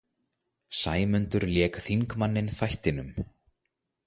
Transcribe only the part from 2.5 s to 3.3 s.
þættinum.